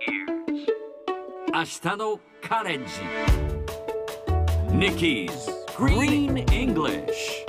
[0.00, 2.92] 明日のカレッジ
[4.70, 5.32] Nikki's
[5.76, 7.44] Green English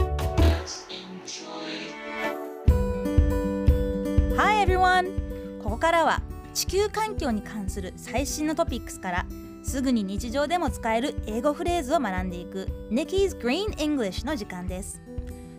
[4.35, 5.59] Hi everyone!
[5.61, 6.23] ここからは
[6.55, 9.25] 地球環境に関する最新のトピックスから
[9.61, 15.03] すぐに日常でも使える英語フレーズを学んでいく Nikki's Green English の時間です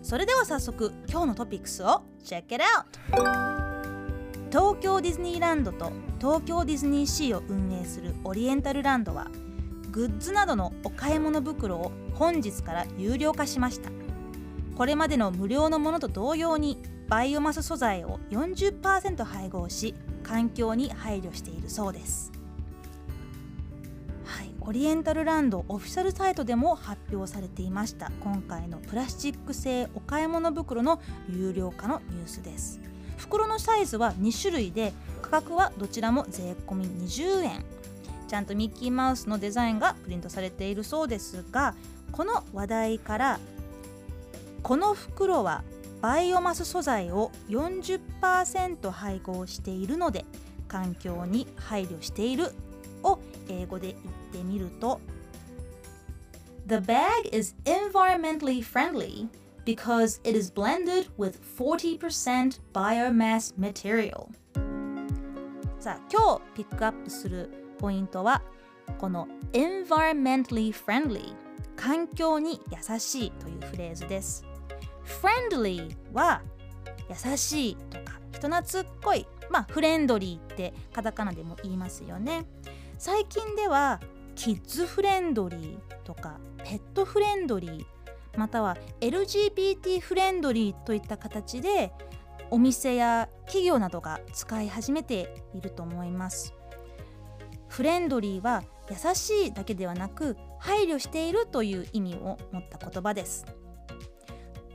[0.03, 2.57] それでは早速今日のトピックスを Check it
[3.13, 3.50] out!
[4.51, 9.31] 東京ディズニーランドと東京ディズニーシーを運営するオリエンタルランドは
[9.93, 13.91] グッズなどのお買い物袋を本日から有料化しました。
[14.77, 22.33] これまでの無料のものと同様にバイオマス素材を40%配合し環境に配慮しているそうです。
[24.25, 28.11] はい、オリエンタルランドオフィシャルサイトでも発表されていました。
[28.21, 32.81] 今回のプラスチック製お買い物袋の有料化のニュースです。
[33.21, 37.65] 袋のサイズは2種類で価格はどちらも税込み20円。
[38.27, 41.75] ちゃんとミッキーマウスのデザインがプリントされているそうですが
[42.13, 43.41] この話題から
[44.63, 45.65] この袋は
[46.01, 50.25] バイオマス素材を40%配合しているので
[50.69, 52.53] 環境に配慮している。
[53.03, 55.01] を英語で言ってみると
[56.67, 59.27] The bag is environmentally friendly.
[59.65, 64.29] Because it is blended with 40% biomass material.
[65.79, 68.43] さあ今日ピックアップするポイントは
[68.99, 71.35] この environmentally friendly
[71.75, 74.45] 環境に優しいというフレーズです。
[75.23, 76.43] friendly は
[77.09, 82.45] 優しいとか人懐っこいまあフレンドリーってカタカナでも言いますよね。
[82.99, 84.01] 最近では
[84.35, 87.85] キッズフレンドリーとかペットフレンドリー
[88.41, 91.93] または LGBT フレンドリーといった形で
[92.51, 96.55] お店や企業などが使い始めていると思います
[97.69, 103.45] フレンドリーは優しいだけではなく配慮しているという意味を持った言葉です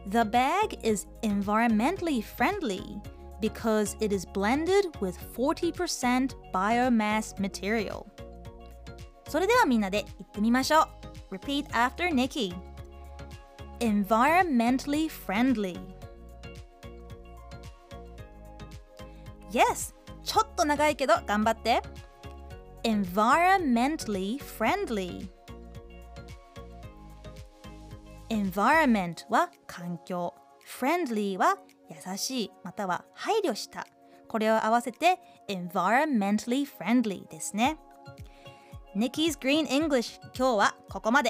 [0.09, 3.01] The bag is environmentally friendly
[3.41, 8.05] because it is blended with 40% biomass material
[9.27, 10.87] それではみんなで言ってみましょ
[11.31, 12.53] う Repeat after Nikki
[13.85, 15.77] environmentally friendly
[19.51, 21.83] Yes ちょっと長いけど頑張って
[22.83, 25.29] environmentally friendly
[28.29, 30.33] environment は環境
[30.67, 31.57] friendly は
[31.89, 33.85] 優しいまたは配慮した
[34.27, 37.77] これを合わせて environmentally friendly ですね
[38.95, 41.29] Nikki's Green English 今日はここまで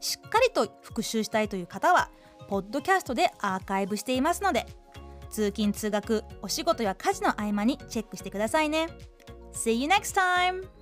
[0.00, 2.10] しっかりと復習したいという方は
[2.48, 4.66] ポッドキャストでアーカイブしていますので
[5.30, 8.88] 通勤通学お仕事や家事の合間にチェックしてくださいね
[9.52, 10.79] See you next time!